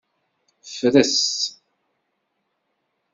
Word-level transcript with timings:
Fres. 0.69 1.09